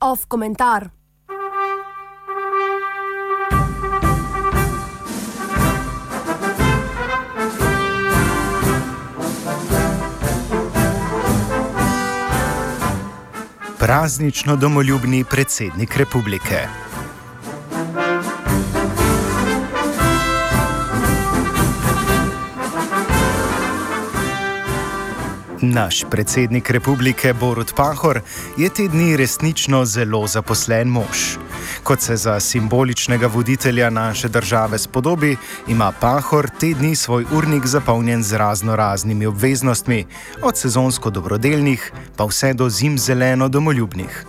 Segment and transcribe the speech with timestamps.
[0.00, 0.88] Off komentar.
[13.78, 16.81] Praznično domoljubni predsednik republike.
[25.62, 28.20] Naš predsednik republike Borut Pahor
[28.58, 31.36] je te dni resnično zelo zaposlen mož.
[31.82, 35.36] Kot se za simboličnega voditelja naše države spodobi,
[35.68, 40.06] ima Pahor te dni svoj urnik zapolnjen z razno raznimi obveznostmi,
[40.42, 44.24] od sezonsko dobrodelnih pa vse do zim zeleno domoljubnih.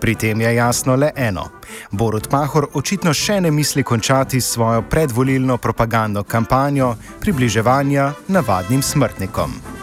[0.00, 1.48] Pri tem je jasno le eno.
[1.90, 9.75] Borut Pahor očitno še ne misli končati svojo predvolilno propagandno kampanjo približevanja navadnim smrtnikom.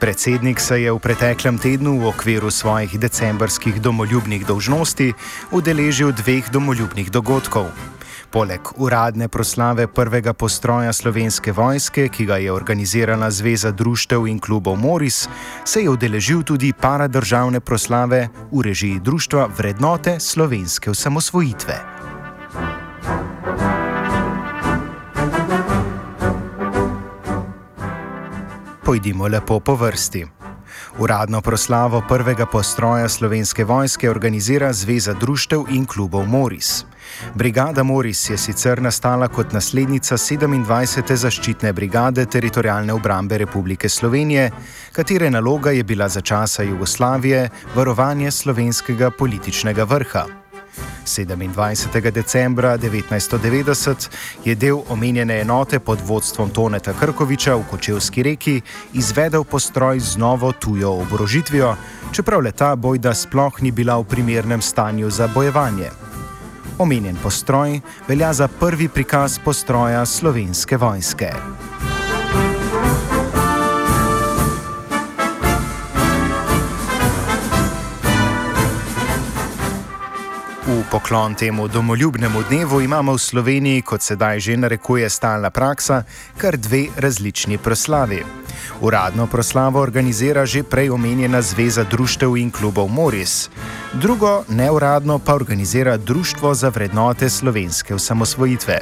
[0.00, 5.12] Predsednik se je v preteklem tednu v okviru svojih decembrskih domoljubnih dolžnosti
[5.52, 7.68] udeležil dveh domoljubnih dogodkov.
[8.32, 14.80] Poleg uradne proslave prvega postroja slovenske vojske, ki ga je organizirala Zveza društev in klubov
[14.80, 15.28] Moris,
[15.64, 21.99] se je udeležil tudi paradržavne proslave v režiji Društva vrednote slovenske osamosvojitve.
[28.90, 30.26] Pojdimo lepo po vrsti.
[30.98, 36.84] Uradno proslavo prvega postroja slovenske vojske organizira Zveza društev in klubov Moris.
[37.34, 41.16] Brigada Moris je sicer nastala kot naslednica 27.
[41.16, 44.50] zaščitne brigade teritorijalne obrambe Republike Slovenije,
[44.92, 50.39] katere naloga je bila za časa Jugoslavije varovanje slovenskega političnega vrha.
[51.04, 52.10] 27.
[52.10, 54.08] decembra 1990
[54.44, 58.60] je del omenjene enote pod vodstvom Toneta Krkoviča v Kočevski reki
[58.92, 61.76] izvedel postroj z novo tujo oborožitvijo,
[62.12, 65.90] čeprav leta bojda sploh ni bila v primernem stanju za bojevanje.
[66.78, 71.32] Omenjen postroj velja za prvi prikaz postroja slovenske vojske.
[80.70, 86.06] V poklon temu domoljubnemu dnevu imamo v Sloveniji, kot sedaj že narekuje stalna praksa,
[86.38, 88.22] kar dve različni proslavi.
[88.80, 93.50] Uradno proslavo organizira že prej omenjena Zveza društev in klubov Moris,
[93.92, 98.78] drugo neuradno pa organizira Društvo za vrednote slovenske osamosvojitve.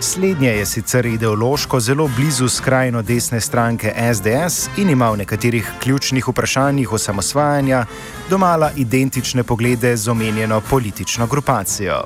[0.00, 6.28] Slednje je sicer ideološko zelo blizu skrajno desne stranke SDS in ima v nekaterih ključnih
[6.28, 7.84] vprašanjih osamosvajanja
[8.30, 12.02] domala identične poglede z omenjeno politično grupacijo.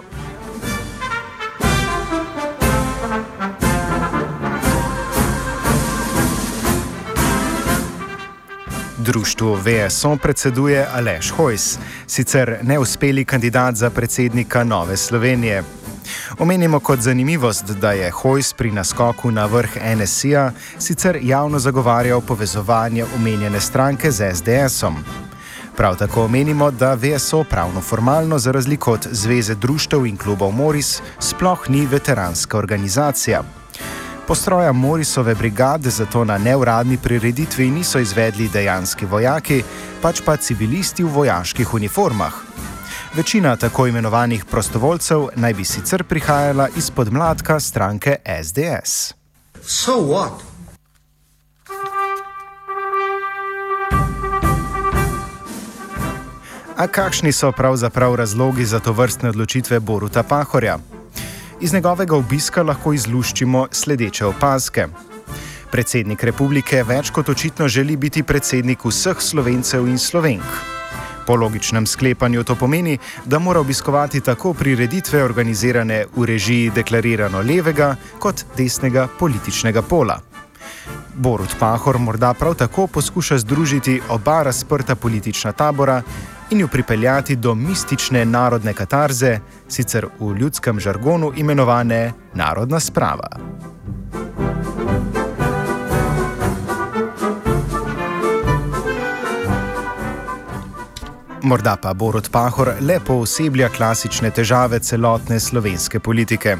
[8.99, 15.80] Društvu VSO predseduje Aleš Hojs, sicer neuspeli kandidat za predsednika Nove Slovenije.
[16.39, 23.05] Omenimo kot zanimivost, da je Hojs pri naskoku na vrh NSI-ja sicer javno zagovarjal povezovanje
[23.17, 24.97] omenjene stranke z SDS-om.
[25.77, 31.03] Prav tako omenimo, da VSO pravno formalno, za razliko od Zveze društev in klubov Moris,
[31.19, 33.43] sploh ni veteranska organizacija.
[34.27, 39.63] Postroja Morisove brigade zato na neuradni prireditvi niso izvedli dejanski vojaki,
[40.03, 42.50] pač pa civilisti v vojaških uniformah.
[43.15, 49.15] Večina tako imenovanih prostovoljcev naj bi sicer prihajala iz podmladka stranke SDS.
[49.63, 50.31] So what?
[56.77, 60.79] A kakšni so pravzaprav razlogi za to vrstne odločitve Boruta Pahorja?
[61.61, 64.87] Iz njegovega obiska lahko izluščimo sledeče opazke.
[65.71, 70.80] Predsednik republike več kot očitno želi biti predsednik vseh slovencev in slovenk.
[71.27, 77.97] Po logičnem sklepanju to pomeni, da mora obiskovati tako prireditve organizirane v režiji deklarirano levega
[78.19, 80.21] kot desnega političnega pola.
[81.15, 86.03] Borut Pahor morda prav tako poskuša združiti oba razprta politična tabora
[86.51, 89.39] in jo pripeljati do mistične narodne katarze,
[89.69, 93.29] sicer v ljudskem žargonu imenovane narodna sprava.
[101.43, 106.57] Morda pa Borod Pahor lepo oseblja klasične težave celotne slovenske politike.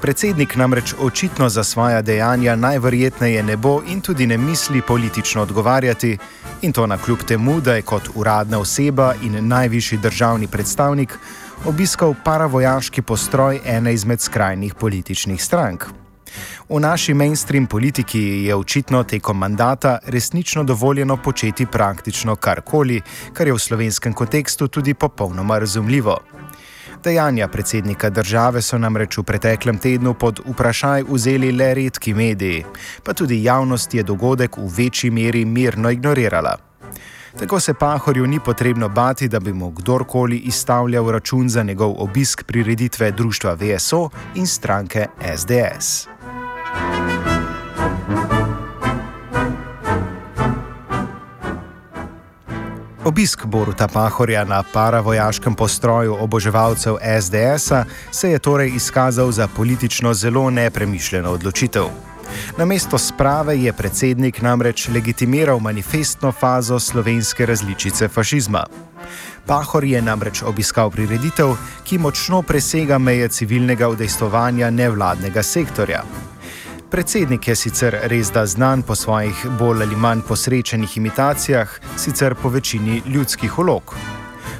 [0.00, 6.18] Predsednik namreč očitno za svoja dejanja najverjetneje ne bo in tudi ne misli politično odgovarjati,
[6.62, 11.18] in to na kljub temu, da je kot uradna oseba in najvišji državni predstavnik
[11.64, 15.84] obiskal paravojaški postroj ene izmed skrajnih političnih strank.
[16.68, 23.02] V naši mainstream politiki je očitno tekom mandata resnično dovoljeno početi praktično karkoli,
[23.32, 26.18] kar je v slovenskem kontekstu tudi popolnoma razumljivo.
[27.04, 32.64] Dejanja predsednika države so namreč v preteklem tednu pod vprašaj vzeli le redki mediji,
[33.04, 36.56] pa tudi javnost je dogodek v večji meri mirno ignorirala.
[37.38, 42.42] Tako se Pahorju ni potrebno bati, da bi mu kdorkoli izstavljal račun za njegov obisk
[42.42, 45.06] prireditve društva VSO in stranke
[45.36, 46.15] SDS.
[53.06, 60.50] Obisk Boruta Pahorja na paravojaškem postroju oboževalcev SDS-a se je torej izkazal za politično zelo
[60.50, 61.84] nepremišljeno odločitev.
[62.58, 68.64] Na mesto sprave je predsednik namreč legitimiral manifestno fazo slovenske različice fašizma.
[69.46, 76.02] Pahor je namreč obiskal prireditev, ki močno presega meje civilnega udejstovanja nevladnega sektorja.
[76.90, 81.68] Predsednik je sicer res da znan po svojih bolj ali manj posrečenih imitacijah,
[81.98, 83.94] sicer po večini ljudskih ulog.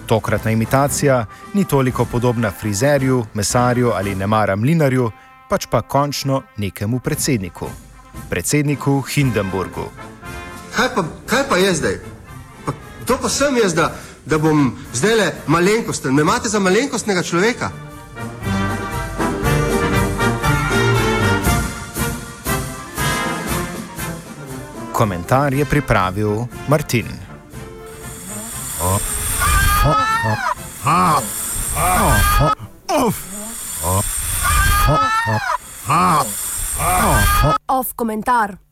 [0.06, 5.11] Tokratna imitacija ni toliko podobna frizerju, mesarju ali nemara mlinarju,
[5.49, 7.70] pač pa končno nekemu predsedniku,
[8.31, 9.87] predsedniku Hindenburgu.
[10.76, 11.99] Kaj pa, kaj pa je zdaj?
[12.67, 12.73] Pa,
[13.06, 13.93] to pa sem jaz, da,
[14.26, 16.14] da bom zdaj le malenkosten.
[16.14, 17.70] Me imate za malenkostnega človeka?
[24.97, 27.05] Komentar je pripravil Martin.
[37.69, 38.57] Off komentar.